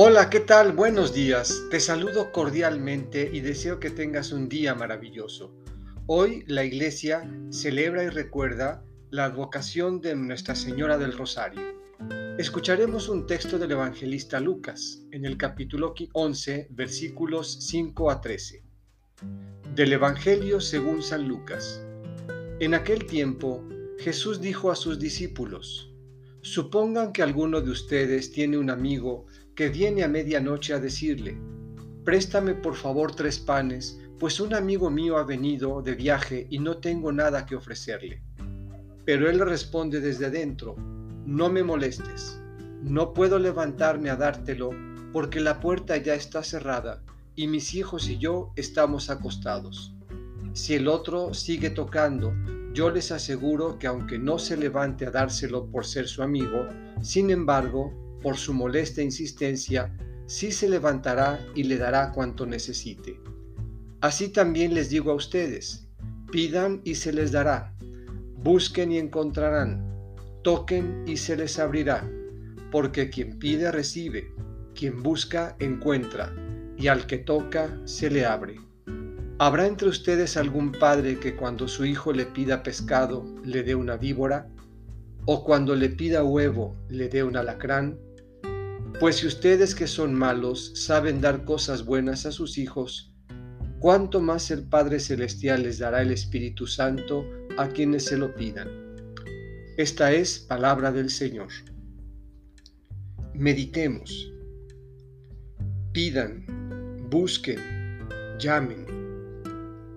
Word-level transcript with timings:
Hola, 0.00 0.30
¿qué 0.30 0.38
tal? 0.38 0.70
Buenos 0.74 1.12
días. 1.12 1.64
Te 1.72 1.80
saludo 1.80 2.30
cordialmente 2.30 3.28
y 3.32 3.40
deseo 3.40 3.80
que 3.80 3.90
tengas 3.90 4.30
un 4.30 4.48
día 4.48 4.72
maravilloso. 4.76 5.52
Hoy 6.06 6.44
la 6.46 6.62
iglesia 6.62 7.28
celebra 7.50 8.04
y 8.04 8.08
recuerda 8.08 8.84
la 9.10 9.24
advocación 9.24 10.00
de 10.00 10.14
Nuestra 10.14 10.54
Señora 10.54 10.98
del 10.98 11.18
Rosario. 11.18 11.60
Escucharemos 12.38 13.08
un 13.08 13.26
texto 13.26 13.58
del 13.58 13.72
evangelista 13.72 14.38
Lucas 14.38 15.02
en 15.10 15.24
el 15.24 15.36
capítulo 15.36 15.92
11, 16.12 16.68
versículos 16.70 17.58
5 17.66 18.08
a 18.12 18.20
13. 18.20 18.62
Del 19.74 19.92
Evangelio 19.94 20.60
según 20.60 21.02
San 21.02 21.26
Lucas. 21.26 21.84
En 22.60 22.74
aquel 22.74 23.04
tiempo, 23.04 23.64
Jesús 23.98 24.40
dijo 24.40 24.70
a 24.70 24.76
sus 24.76 25.00
discípulos, 25.00 25.92
Supongan 26.40 27.12
que 27.12 27.24
alguno 27.24 27.60
de 27.60 27.72
ustedes 27.72 28.30
tiene 28.30 28.58
un 28.58 28.70
amigo 28.70 29.26
que 29.58 29.70
viene 29.70 30.04
a 30.04 30.08
medianoche 30.08 30.72
a 30.72 30.78
decirle, 30.78 31.36
Préstame 32.04 32.54
por 32.54 32.76
favor 32.76 33.16
tres 33.16 33.40
panes, 33.40 33.98
pues 34.20 34.38
un 34.38 34.54
amigo 34.54 34.88
mío 34.88 35.16
ha 35.18 35.24
venido 35.24 35.82
de 35.82 35.96
viaje 35.96 36.46
y 36.48 36.60
no 36.60 36.76
tengo 36.76 37.10
nada 37.10 37.44
que 37.44 37.56
ofrecerle. 37.56 38.22
Pero 39.04 39.28
él 39.28 39.40
responde 39.40 40.00
desde 40.00 40.26
adentro, 40.26 40.76
No 41.26 41.48
me 41.48 41.64
molestes, 41.64 42.40
no 42.84 43.12
puedo 43.12 43.40
levantarme 43.40 44.10
a 44.10 44.14
dártelo 44.14 44.70
porque 45.12 45.40
la 45.40 45.58
puerta 45.58 45.96
ya 45.96 46.14
está 46.14 46.44
cerrada 46.44 47.02
y 47.34 47.48
mis 47.48 47.74
hijos 47.74 48.08
y 48.08 48.16
yo 48.16 48.52
estamos 48.54 49.10
acostados. 49.10 49.92
Si 50.52 50.74
el 50.74 50.86
otro 50.86 51.34
sigue 51.34 51.70
tocando, 51.70 52.32
yo 52.72 52.90
les 52.90 53.10
aseguro 53.10 53.76
que 53.80 53.88
aunque 53.88 54.20
no 54.20 54.38
se 54.38 54.56
levante 54.56 55.04
a 55.04 55.10
dárselo 55.10 55.66
por 55.66 55.84
ser 55.84 56.06
su 56.06 56.22
amigo, 56.22 56.68
sin 57.02 57.30
embargo, 57.30 57.92
por 58.22 58.36
su 58.36 58.54
molesta 58.54 59.02
insistencia, 59.02 59.94
sí 60.26 60.52
se 60.52 60.68
levantará 60.68 61.40
y 61.54 61.64
le 61.64 61.78
dará 61.78 62.12
cuanto 62.12 62.46
necesite. 62.46 63.20
Así 64.00 64.28
también 64.28 64.74
les 64.74 64.90
digo 64.90 65.10
a 65.10 65.14
ustedes, 65.14 65.88
pidan 66.30 66.80
y 66.84 66.94
se 66.94 67.12
les 67.12 67.32
dará, 67.32 67.74
busquen 68.36 68.92
y 68.92 68.98
encontrarán, 68.98 69.84
toquen 70.42 71.04
y 71.06 71.16
se 71.16 71.36
les 71.36 71.58
abrirá, 71.58 72.08
porque 72.70 73.10
quien 73.10 73.38
pide 73.38 73.72
recibe, 73.72 74.32
quien 74.74 75.02
busca 75.02 75.56
encuentra, 75.58 76.34
y 76.76 76.86
al 76.86 77.06
que 77.06 77.18
toca 77.18 77.80
se 77.84 78.10
le 78.10 78.24
abre. 78.24 78.56
¿Habrá 79.40 79.66
entre 79.66 79.88
ustedes 79.88 80.36
algún 80.36 80.72
padre 80.72 81.18
que 81.18 81.36
cuando 81.36 81.68
su 81.68 81.84
hijo 81.84 82.12
le 82.12 82.26
pida 82.26 82.62
pescado 82.62 83.24
le 83.44 83.62
dé 83.62 83.74
una 83.74 83.96
víbora? 83.96 84.48
¿O 85.26 85.44
cuando 85.44 85.74
le 85.74 85.90
pida 85.90 86.24
huevo 86.24 86.76
le 86.88 87.08
dé 87.08 87.22
un 87.22 87.36
alacrán? 87.36 87.98
Pues 89.00 89.16
si 89.16 89.26
ustedes 89.26 89.74
que 89.74 89.86
son 89.86 90.14
malos 90.14 90.72
saben 90.74 91.20
dar 91.20 91.44
cosas 91.44 91.84
buenas 91.84 92.26
a 92.26 92.32
sus 92.32 92.58
hijos, 92.58 93.14
¿cuánto 93.78 94.20
más 94.20 94.50
el 94.50 94.64
Padre 94.64 94.98
Celestial 95.00 95.62
les 95.62 95.78
dará 95.78 96.02
el 96.02 96.10
Espíritu 96.10 96.66
Santo 96.66 97.24
a 97.56 97.68
quienes 97.68 98.04
se 98.04 98.16
lo 98.16 98.34
pidan? 98.34 98.68
Esta 99.76 100.12
es 100.12 100.40
palabra 100.40 100.90
del 100.90 101.10
Señor. 101.10 101.48
Meditemos. 103.34 104.32
Pidan, 105.92 106.44
busquen, 107.08 107.60
llamen 108.38 108.98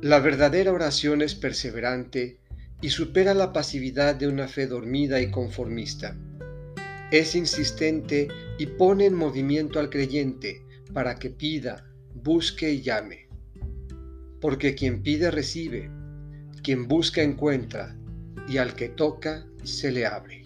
la 0.00 0.20
verdadera 0.20 0.72
oración 0.72 1.22
es 1.22 1.34
perseverante 1.34 2.38
y 2.80 2.90
supera 2.90 3.34
la 3.34 3.52
pasividad 3.52 4.14
de 4.14 4.28
una 4.28 4.46
fe 4.46 4.68
dormida 4.68 5.20
y 5.20 5.28
conformista. 5.32 6.16
Es 7.10 7.34
insistente 7.34 8.28
y 8.58 8.66
pone 8.66 9.06
en 9.06 9.14
movimiento 9.14 9.80
al 9.80 9.88
creyente 9.88 10.62
para 10.92 11.14
que 11.14 11.30
pida, 11.30 11.90
busque 12.14 12.70
y 12.70 12.82
llame. 12.82 13.28
Porque 14.40 14.74
quien 14.74 15.02
pide 15.02 15.30
recibe, 15.30 15.90
quien 16.62 16.86
busca 16.86 17.22
encuentra, 17.22 17.96
y 18.46 18.58
al 18.58 18.74
que 18.74 18.90
toca 18.90 19.46
se 19.64 19.90
le 19.90 20.04
abre. 20.04 20.44